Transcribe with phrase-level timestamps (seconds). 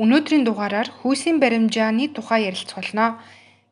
[0.00, 3.20] Өнөөдрийн дугаараар хүйсийн баримжааны тухай ярилцах болно.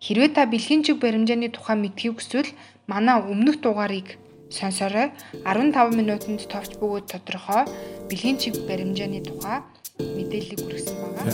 [0.04, 2.52] Хэрвээ та бэлгийн чиг баримжааны тухай мэдхийг хүсвэл
[2.84, 4.20] манай өмнөх дугаарыг
[4.52, 5.08] сонсорой.
[5.48, 7.64] 15 минутанд товч бөгөөд тодорхой
[8.12, 9.64] бэлгийн чиг баримжааны тухай
[9.96, 11.24] мэдээллийг хүргэсэн байгаа.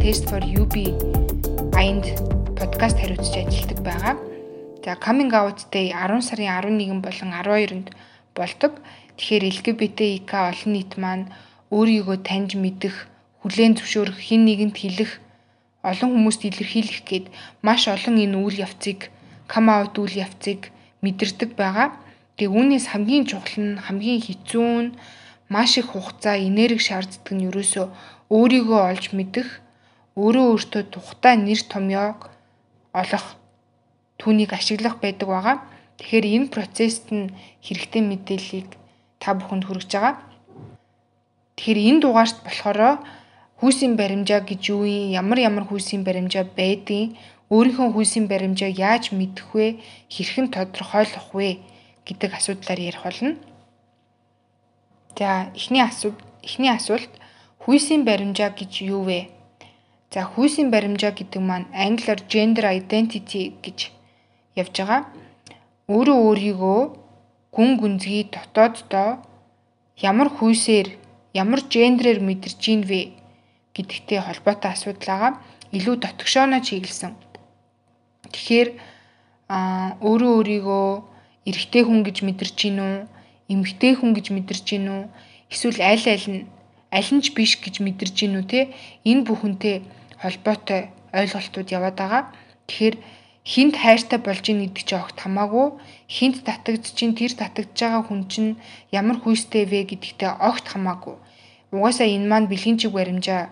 [0.00, 0.76] Taste for UB
[1.76, 2.06] аянд
[2.56, 4.14] подкаст хариуцж ажилладаг байгаа.
[4.82, 7.88] За coming out day 10 сарын 11 болон 12-нд
[8.34, 8.72] болдог.
[9.20, 11.28] Тэгэхээр LGBTQ олон нийт маань
[11.68, 13.12] өөрийгөө таньж мэдэх,
[13.44, 15.20] хүлээн зөвшөөрөх, хин нэгэнд хэлэх,
[15.84, 17.26] олон хүмүүст илэрхийлэх гээд
[17.60, 19.12] маш олон энэ үйл явцыг
[19.52, 20.72] come out үйл явцыг
[21.04, 21.92] мэдэрдэг байгаа.
[22.40, 24.96] Тэгээ үүнээс хамгийн чухал нь хамгийн хэцүү нь
[25.52, 27.86] маш их хугацаа, энерги шаарддаг нь ерөөсөө
[28.32, 29.48] өөрийгөө олж мэдэх
[30.20, 32.18] өөрөө өөртөө тухтай нэр томьёог
[33.00, 33.26] олох
[34.20, 35.56] түүнийг ашиглах байдаг байгаа.
[35.98, 37.32] Тэгэхээр энэ процессд нь
[37.64, 38.68] хэрэгтэй мэдээллийг
[39.22, 40.14] та бүхэнд хүргэж байгаа.
[41.56, 42.80] Тэгэхээр энэ дугаарт болохоор
[43.60, 47.16] хүүсийн баримжаа гэж юу юм, ямар ямар хүүсийн баримжаа байдгийг,
[47.52, 49.66] өөрийнхөө хүүсийн баримжааг яаж мэдэх вэ,
[50.08, 51.60] хэрхэн тодорхойлох вэ
[52.08, 53.36] гэдэг асуудлаар ярих болно.
[55.18, 57.12] За, эхний асуулт эхний асуулт
[57.60, 59.28] хүүсийн баримжаа гэж юу вэ?
[60.10, 63.78] За хүйсийн баримжаа гэдэг маань англиар gender identity гэж
[64.58, 65.00] явж байгаа.
[65.86, 66.80] Өөрөө өөрийгөө
[67.54, 69.22] гүн гүнзгий дотооддоо
[70.10, 70.88] ямар хүйсээр
[71.42, 73.00] ямар гендерээр мэдэрч ийн вэ
[73.74, 75.32] гэдэгтэй холбоотой асуудал байгаа.
[75.76, 77.14] Илүү дотгошооно чиглэсэн.
[78.34, 78.68] Тэгэхээр
[79.46, 80.86] а өөрөө өөрийгөө
[81.48, 82.96] эрэгтэй хүн гэж мэдэрч гин үү,
[83.52, 85.02] эмэгтэй хүн гэж мэдэрч гин үү,
[85.54, 86.46] эсвэл аль аль нь
[86.90, 88.60] аль нь ч биш гэж мэдэрч гин үү те
[89.06, 89.76] энэ бүхэнтэй
[90.22, 92.22] холбоотой ойлголтууд яваад байгаа.
[92.66, 92.96] Тэгэхээр
[93.46, 95.66] хинт хайртай болж ийн гэдэг чинь огт хамаагүй
[96.10, 98.50] хинт татагдж чинь тэр татагдж байгаа хүн чинь
[98.90, 101.16] ямар хүйстэй вэ гэдэгтээ огт хамаагүй.
[101.72, 103.50] Угаасаа энэ маань бэлгийн чиг баримжаа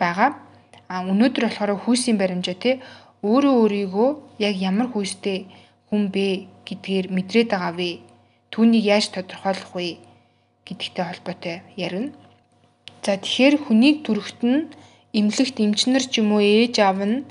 [0.00, 0.30] байгаа.
[0.88, 2.74] А өнөөдөр болохоор хүйсийн баримжаа тий
[3.22, 4.10] өөрөө өөрийгөө
[4.46, 5.38] яг ямар хүйстэй
[5.90, 6.26] хүн бэ
[6.66, 7.90] гэдгээр мэдрээд байгаа вэ?
[8.52, 9.98] Түүнийг яаж тодорхойлох вэ
[10.66, 12.21] гэдэгтэй холбоотой ярина.
[13.02, 14.70] За тэгэхээр хүнийг төрөхт нь
[15.10, 17.26] эмнэлэгт эмчнэр ч юм уу ээж аав нь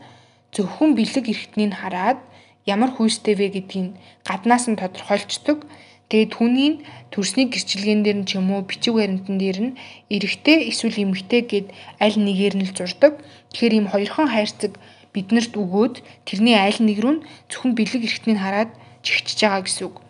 [0.52, 2.20] зөвхөн бэлэг эрхтнийг хараад
[2.68, 3.96] ямар хүйстэй вэ гэдгийг
[4.28, 5.64] гаднаас нь тодорхойлцдог.
[6.12, 6.72] Тэгээд түүний
[7.08, 9.78] төрсний гэрчилгээн дээр нь ч юм уу бичиг баримтан дээр нь
[10.12, 11.68] эрэгтэй эсвэл эмэгтэй гэд
[12.03, 13.24] аль нэгээр нь л зурдаг.
[13.56, 14.76] Тэгэхээр ийм хоёрхан хайрцаг
[15.16, 18.76] биднэрт өгөөд тэрний аль нэг рүү нь зөвхөн бэлэг эрхтнийг хараад
[19.08, 20.03] чигчж байгаа гэсэн үг.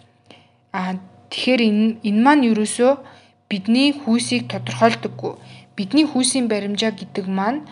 [0.74, 0.98] Аа
[1.30, 2.92] тэгэхээр энэ энэ маань ерөөсөө
[3.46, 5.34] бидний хүйсийг тодорхойлдоггүй
[5.82, 7.66] бидний хүүсийн баримжаа гэдэг маань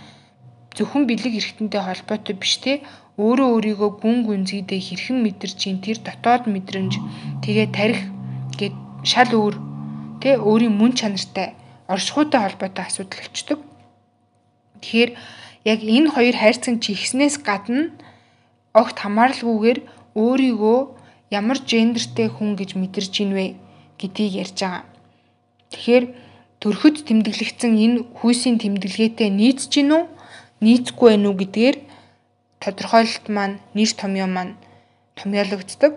[0.73, 2.81] зөвхөн бэлэг эрхтэнтэй холбоотой биш те
[3.21, 6.93] өөрөө өөрийгөө гүн гүнзгийдээ хэрхэн мэдэрч ин тэр дотоод мэдрэмж
[7.45, 8.01] тэгээ тарих
[8.57, 8.73] гэд
[9.05, 9.55] шал өөр
[10.21, 11.53] те өөрийн мөн чанартай
[11.93, 13.59] оршихуйтай холбоотой асуудал болчдөг.
[14.81, 15.11] Тэгэхээр
[15.69, 17.93] яг энэ хоёр хайрцаг чихснээс гадна
[18.73, 19.79] огт хамааралгүйгээр
[20.15, 20.79] өөрийгөө
[21.29, 23.45] ямар гендертэй хүн гэж мэдэрч ин вэ
[23.99, 24.83] гэдгийг ярьж байгаа.
[25.73, 26.05] Тэгэхээр
[26.59, 30.03] төрөхөд тэмдэглэгдсэн энэ хүйсийн тэмдэглгээтэй нийцж гин үү
[30.59, 31.77] нийцгүй байх уу гэдгээр
[32.59, 34.59] тодорхойлолт маань нэр томьёо маань
[35.15, 35.93] томьёологддог.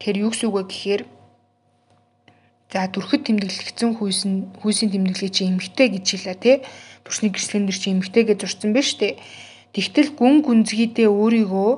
[0.00, 1.02] Тэгэхээр юу гэсэн үг вэ гэхээр
[2.72, 6.56] за төрөхөд тэмдэглэгдсэн хүйс нь хүйсийн тэмдэглэгээ чи эмгтэй гэж хэлээ тий.
[7.04, 9.14] Төрсний гэрчлэгэн дээр чи эмгтэй гэж зурсан байна шүү дээ.
[9.76, 11.72] Тэгтэл гүн гүнзгийдээ өөрийгөө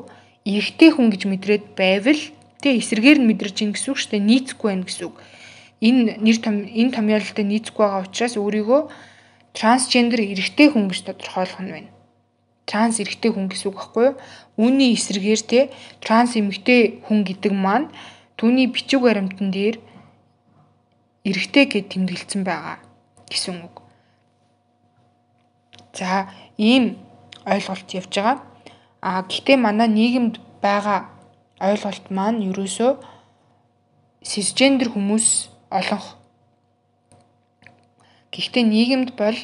[0.47, 2.22] эрэгтэй хүн гэж мэдрээд байвал
[2.62, 4.28] тий эсрэгээр нь мэдэрч ин гэсэн үг шүү дээ.
[4.31, 5.19] Нийцгүй байх гэсэн үг
[5.81, 8.81] энэ нэр том энэ томьёололтой нийцэхгүй байгаа учраас өөрийгөө
[9.55, 11.91] трансгендер эрэгтэй хүн гэж тодорхойлох нь байна.
[12.69, 14.17] Транс эрэгтэй хүн гэсэн үг байхгүй юу?
[14.59, 15.61] Үүний эсрэгээр те
[16.05, 17.88] транс эмэгтэй хүн гэдэг маань
[18.37, 19.81] түүний бичиг баримтан дээр
[21.25, 22.77] эрэгтэй гэд тэмдэглэсэн байгаа
[23.31, 23.83] гэсэн үг.
[25.94, 26.99] За ийм
[27.47, 28.38] ойлголт явж байгаа.
[29.00, 31.08] А гэхдээ манай нийгэмд байгаа
[31.62, 32.93] ойлголт маань ерөөсөө
[34.23, 36.17] сисгендер хүмүүс олонх.
[38.32, 39.38] Гэхдээ нийгэмд бол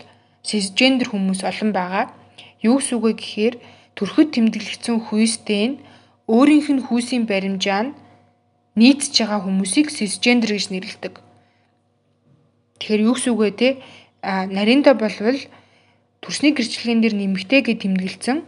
[0.44, 2.12] сисгендер хүмүүс олон байгаа.
[2.60, 3.54] Юу гэсэн үг гэхээр
[3.96, 5.80] төрөхөд тэмдэглэгдсэн хүйстэй нь
[6.28, 7.96] өөрийнх нь хүүсийн баримжаа нь
[8.80, 11.14] нийцж байгаа хүмүүсийг сисгендер гэж нэрлэдэг.
[12.78, 13.68] Тэгэхээр юу гэсэн үг вэ те?
[14.24, 15.40] А нарийнда болвол
[16.20, 18.38] төрсний гэрчлэгэн дээр нэмэгтэй гэж тэмдэглэсэн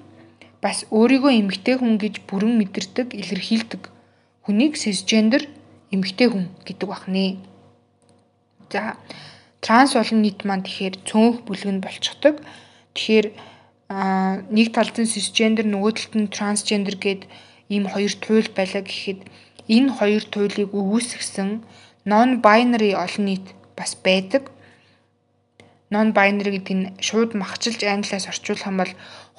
[0.64, 3.82] бас өөрийгөө эмэгтэй хүн гэж бүрэн мэдэрдэг, илэрхийлдэг
[4.44, 5.44] хүнийг сисгендер
[5.94, 7.37] эмэгтэй хүн гэдэг бахнэ.
[8.72, 8.96] За
[9.60, 12.42] транс олон нийт маань тэгэхээр цөөнх бүлгэнд болчихдог.
[12.94, 13.26] Тэгэхээр
[14.50, 17.22] нэг талд нь сисгендер нөгөө талд нь трансгендер гээд
[17.70, 19.20] ийм хоёр туйл байлаа гэхэд
[19.70, 21.50] энэ хоёр туйлыг өгөөсгсөн
[22.06, 23.46] non binary олон нийт
[23.78, 24.50] бас байдаг.
[25.90, 28.92] Non binary гэдэг нь шууд махчилж англиас орчуулах юм бол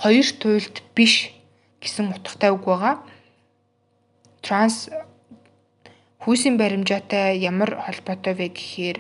[0.04, 1.32] хоёр туйлд биш
[1.84, 2.96] гэсэн утгатай үг байгаа.
[4.44, 4.92] Транс
[6.24, 8.98] хүйсийн баримжаатай ямар холбоотой вэ гэхээр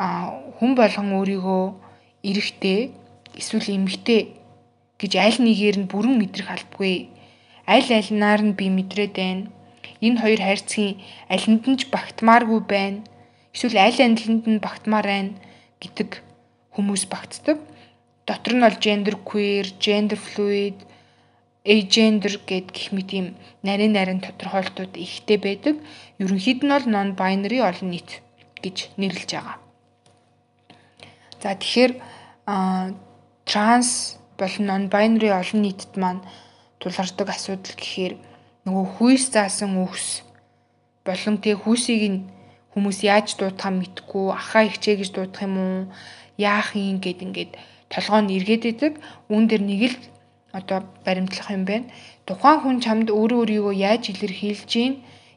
[0.00, 1.64] хүн болгон өөрийгөө
[2.24, 2.80] эрэгтэй
[3.36, 4.20] эсвэл эмэгтэй
[5.00, 7.08] гэж аль нэгээр нь бүрэн мэдрэх албагүй.
[7.68, 9.44] Аль альнаар нь би мэдрээд байна.
[10.00, 13.00] Энэ хоёр хайрцгийн алинд нь ч багтмааргүй байна.
[13.52, 15.32] Эсвэл аль алинд нь багтмаар байна
[15.80, 16.10] гэдэг
[16.72, 17.58] хүмүүс багтдаг.
[18.24, 20.78] Дотор нь бол gender queer, gender fluid,
[21.64, 23.26] agender гэд гэх мэт юм
[23.60, 25.76] нарийн нарийн тодорхойлолтууд ихтэй байдаг.
[26.20, 28.24] Ерөнхийд нь бол non binary олон нийт
[28.64, 29.69] гэж нэрлэж байгаа.
[31.42, 31.92] За тэгэхээр
[33.48, 36.22] транс болон non binary олон нийтэд маань
[36.80, 38.14] тулгардаг асуудал гэхээр
[38.64, 40.22] нөгөө хүйс заасан үхс
[41.04, 42.20] болон тэг хүүсийг нь
[42.72, 45.78] хүмүүс яаж дуудахаа мэдгүй ахаа ихчээ гэж дуудах юм уу
[46.36, 47.52] яах юм гэд ингээд
[47.92, 48.92] толгой нь эргээд идэг.
[49.32, 49.96] Үүн дээр нэг л
[50.52, 51.90] одоо баримтлах юм байна.
[52.26, 54.94] Тухайн хүн чамд өөрөө өөрийгөө яаж илэрхийлж гин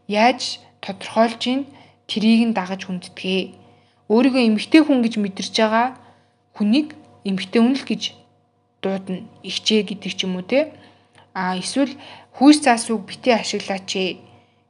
[0.08, 1.62] яаж тодорхойлж гин
[2.08, 3.63] трийг нь дагаж хүнддэгэ
[4.12, 5.88] өөрийгөө эмгтэй хүн гэж мэдэрч байгаа
[6.58, 8.04] хүнийг эмгтэй хүн л гэж
[8.84, 9.24] дуудана.
[9.48, 10.76] Ихчээ гэдэг ч юм уу те.
[11.34, 11.96] А эсвэл
[12.36, 14.20] хүйс заасууг битээ ашиглаач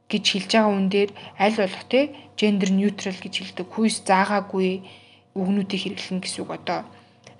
[0.08, 4.86] гэж хэлж байгаа үн дээр аль болох те гендер нейтрал гэж хэлдэг хүйс заагаагүй
[5.34, 6.80] үгнүүдийг хэрэглэн гэсэн үг одоо.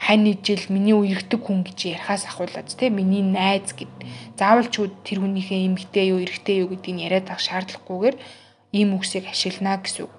[0.05, 3.89] Хань ижил миний үерхдэг хүн гэж ярихаас ахуулаад те миний найз гэд.
[4.37, 8.17] Заавал ч тэр хүнийхээ эмгтэй юу эрэгтэй юу гэдгийг яриад авах шаардлагагүйгээр
[8.75, 10.13] ийм үгсийг ашиглана гэсэн үг.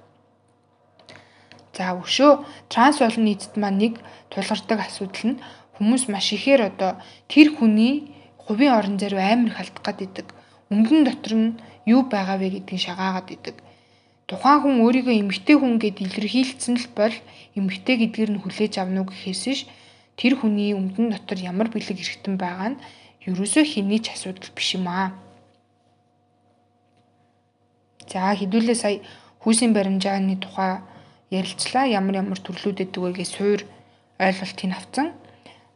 [1.76, 2.32] За өшөө
[2.72, 3.94] транс олон нийтэд маань нэг
[4.32, 5.40] тулгардаг асуудал нь
[5.76, 6.96] Хүмүүс маш ихээр одоо
[7.28, 10.28] тэр хүний хувийн орон зайруу амар их алдах гад идэг.
[10.72, 13.56] Өмгөн дотор нь юу байгаа вэ гэдгийг шагаагаад идэг.
[14.24, 17.16] Тухайн хүн өөрийгөө эмгтэй хүн гэд илэрхийлсэн л бол
[17.60, 19.62] эмгтэй гэдгээр нь хүлээж авна уу гэхээс ш
[20.16, 22.82] тэр хүний өмдөн дотор ямар бэлэг эргэтэн байгаа нь
[23.28, 25.12] ерөөсөө хэний ч асуудал биш юм аа.
[28.08, 29.04] За хэдүүлээ сая
[29.44, 30.80] хүүсийн баримжааны тухай
[31.32, 31.86] ярилцлаа.
[31.90, 33.62] Ямар ямар төрлүүд өгдөг вэ гэж суур
[34.20, 35.08] ойлголтыг авсан.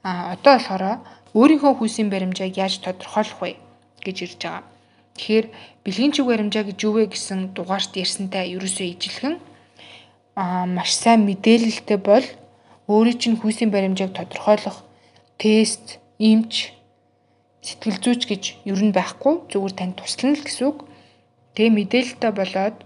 [0.03, 0.83] А одоо болохоор
[1.33, 3.51] өөрийнхөө хүйсийн баримжааг яаж тодорхойлох вэ
[4.05, 4.63] гэж ирж байгаа.
[5.15, 5.45] Тэгэхээр
[5.83, 9.35] бэлгийн чиг баримжаа гэж юу вэ гэсэн дугаарт ярьсантай ерөөсөө ижилхэн
[10.39, 12.25] а маш сайн мэдээлэлтэй бол
[12.87, 14.77] өөрийн чинь хүйсийн баримжааг тодорхойлох
[15.37, 16.71] тест, эмч,
[17.61, 20.87] сэтгэл зүйч гэж ер нь байхгүй зүгээр тань туслана л гэсэн үг.
[21.53, 22.77] Тэгээ мэдээлэлтэй болоод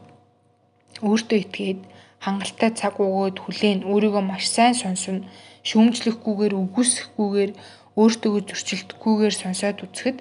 [1.05, 1.79] өөртөө итгээд
[2.23, 5.27] хангалттай цаг өгөөд хүлээн өөрийгөө маш сайн сонсно
[5.67, 7.51] шүүмжлэхгүйгээр үгүйсэхгүйгээр
[7.99, 10.17] өөртөө зөрчилдөхгүйгээр сонсоод үзэхэд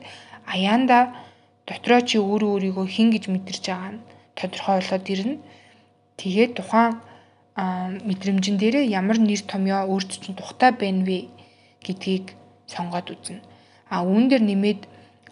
[0.55, 0.99] аяанда
[1.67, 4.05] дотроо чи өөрөө өөрийгөө хин гэж мэдэрч байгаа нь
[4.39, 5.37] тодорхой болоод ирнэ.
[6.21, 6.93] Тэгээд тухайн
[8.09, 11.19] мэдрэмжэн дээрээ ямар нэр томьёо өөрт чинь тухтай байна вэ
[11.87, 12.27] гэдгийг
[12.67, 13.41] сонгоод үзнэ.
[13.93, 14.81] А үүн дээр нэмээд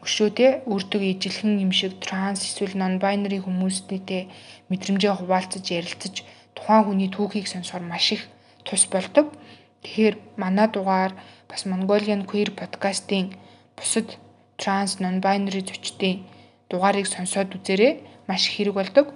[0.04, 4.28] өшөөдөө өөртөө ижилхэн юм шиг транс эсвэл non binary хүмүүстэй
[4.70, 6.14] мэдрэмжээ хуваалцаж ярилцаж
[6.60, 8.28] тухайн хүний түүхийг сонсохоор маш их
[8.68, 9.32] тус болдог.
[9.80, 11.16] Тэгэхээр манай дугаар
[11.48, 13.32] бас Mongolian Queer podcast-ийн
[13.76, 14.20] бусад
[14.60, 16.28] trans non-binary зочдын
[16.68, 18.04] дугаарыг сонсоод үзээрэй.
[18.28, 19.06] Маш хэрэг болдог.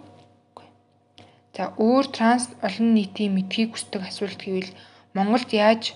[1.53, 4.73] За өөр транс олон нийтийн мэдхийг хүсдэг асуулт гэвэл
[5.13, 5.95] Монголд яаж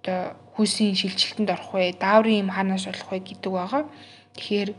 [0.00, 1.94] одоо хүйсийн шилжилтэнд орох вэ?
[2.00, 3.84] Дааврын юм хаанаас болох вэ гэдэг байгаа.
[4.34, 4.70] Тэгэхээр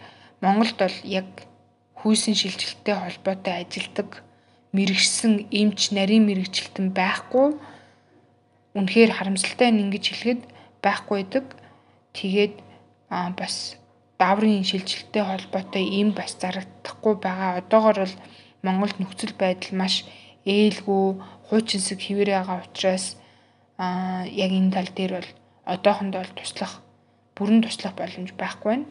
[0.43, 1.29] Монголд бол яг
[2.01, 4.09] хүйсийн шилжилттэй холбоотой ажилдаг
[4.73, 7.47] мэрэгсэн эмч нарийн мэрэгчлэлтэн байхгүй
[8.73, 10.41] үнэхээр харамсалтай нь ингэж хэлэхэд
[10.81, 11.45] байхгүй байдаг.
[12.17, 12.55] Тэгээд
[13.37, 13.77] бас
[14.17, 17.61] дааврын шилжилттэй холбоотой ийм бас зарагдахгүй байгаа.
[17.61, 18.15] Одоогор бол
[18.65, 20.05] Монголд нөхцөл байдал маш
[20.45, 21.05] ээлгүй,
[21.47, 23.15] хуучинсэг хэвээр байгаа учраас
[23.77, 25.29] аа яг энэ тал дээр бол
[25.65, 26.81] одоохонд бол туслах
[27.35, 28.87] бүрэн туслах боломж байхгүй байна.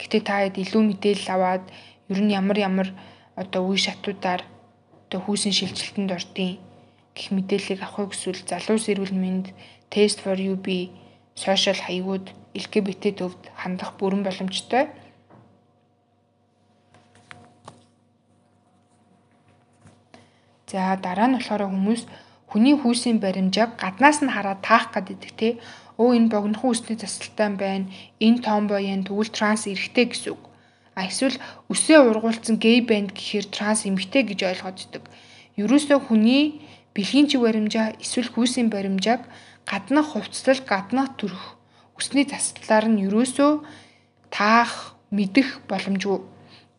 [0.00, 1.64] Гэтэ та хэд илүү мэдээлэл аваад
[2.12, 2.88] ер нь ямар ямар
[3.36, 4.42] одоо үе шатуудаар
[5.06, 6.52] одоо хүүсийн шилжилтэнд ордیں
[7.16, 9.46] гэх мэдээллийг авахыг хүсвэл залуус эрүүл мэнд
[9.92, 10.66] Test for UB
[11.36, 12.26] сошиал хаягууд
[12.56, 14.88] LGBT төвд хандах бүрэн боломжтой.
[20.66, 22.02] За дараа нь болохоор хүмүүс
[22.50, 25.48] хүний хүүсийн баримжааг гаднаас нь хараад таах гэдэг те.
[26.00, 27.86] Өө энэ богинохон үсний засалтай байна.
[28.20, 30.42] Энэ томбой юм тэгвэл транс эрэгтэй гэсэн үг.
[30.96, 31.36] А эсвэл
[31.68, 35.04] өсөө ургуулсан гей банд гэхээр транс эмэгтэй гэж ойлгоод идэг.
[35.60, 36.64] Ерөөсөө хүний
[36.96, 39.28] бэлгийн чиг баримжаа эсвэл хүүсийн баримжааг
[39.68, 41.60] гаднах хувцлал, гаднах төрх
[42.00, 43.52] өсний заслалаар нь юрөөсөө
[44.32, 46.18] таах, мэдэх боломжгүй.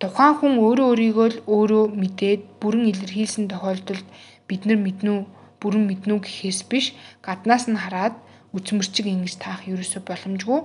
[0.02, 4.08] Тухайн хүн өөрөө өөрийгөө л өөрөө мэдээд бүрэн илэрхийлсэн тохиолдолд
[4.50, 5.20] бид нар мэднүү,
[5.62, 6.94] бүрэн мэднүү гэхээс биш
[7.26, 8.14] гаднаас нь хараад
[8.54, 10.60] үзмэрчиг ингэж таах ерөөсөө боломжгүй.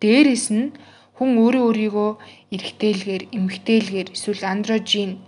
[0.00, 0.72] Дээрээс нь
[1.20, 2.10] хүн өөрөө өөрийгөө
[2.56, 5.20] эрэгтэйлгээр, эмэгтэйлгээр эсвэл андрожин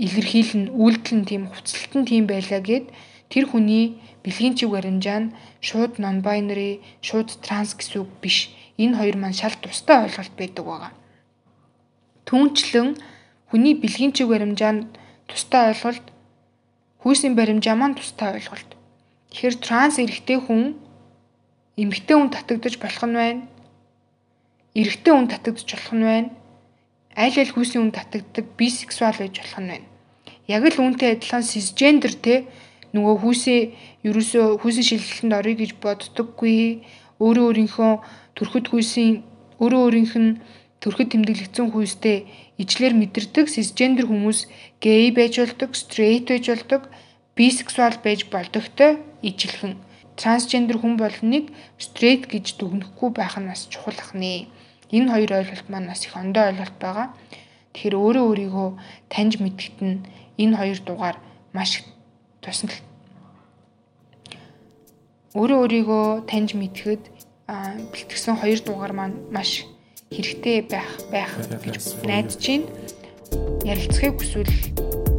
[0.00, 2.88] илэрхийлэн үйлдэл нь тийм хувцалт нь тийм байлаа гэд
[3.28, 8.48] тэр хүний бэлгийн чиг баримжаа нь шууд non binary, шууд транс гэсэн үг биш.
[8.80, 10.92] Энэ хоёр маань шал тустай ойлголт байдаг байгаа.
[12.24, 12.96] Түүнчлэн
[13.52, 14.88] хүний бэлгийн чиг баримжаа нь
[15.28, 16.08] тустай ойлголт,
[17.04, 18.70] хүйсийн баримжаа маань тустай ойлголт.
[19.28, 20.80] Тэгэхээр транс эрэгтэй хүн
[21.76, 23.44] эмэгтэй хүн татагдаж болох нь байна
[24.74, 26.30] эрэгтэй хүн татагдж болох нь байна.
[27.18, 29.86] Аль аль хүүсийн хүн татагддаг бисексуал байж болох нь байна.
[30.46, 32.46] Яг л үүнтэй адилхан сисжендер те
[32.94, 33.60] нөгөө хүүсээ
[34.06, 36.86] ерөөсөө хүүсийн шилжилтэнд орё гэж боддоггүй.
[37.20, 37.92] Өөрөө өөрийнхөө
[38.36, 39.14] төрөхөд хүүсийн
[39.62, 40.38] өөрөө өөрийнх нь
[40.80, 42.18] төрөхөд тэмдэглэгдсэн хүүстэй
[42.62, 44.48] ижлэр мэдэрдэг сисжендер хүмүүс
[44.80, 46.82] гей байж болдог, стрейт байж болдог,
[47.36, 49.76] бисексуал байж болдогтой ижилхэн.
[50.16, 54.48] Трансгендер хүн бол нэг стрейт гэж дүгнэхгүй байх нь бас чухал ахнэ.
[54.90, 57.08] Энэ хоёр ойлголт маань бас их ондоо ойлголт байгаа.
[57.72, 58.68] Тэгэхээр өөрөө өөрийгөө
[59.06, 60.02] таньж мэдгэт нь
[60.42, 61.16] энэ хоёр дугаар
[61.54, 61.86] маш
[62.42, 62.74] тусна.
[65.38, 67.04] Өөрөө өөрийгөө таньж мэдгэхэд
[67.94, 69.62] бэлтгэсэн хоёр дугаар маань маш
[70.10, 71.30] хэрэгтэй байх байх
[71.62, 72.66] гэж найдаж байна.
[73.62, 74.54] Ярилцахыг хүсвэл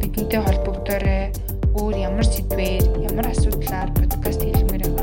[0.00, 1.32] бидэнтэй холбогдоорой.
[1.72, 5.01] Өөр ямар сэдвээр, ямар асуудлаар подкаст хийлмээр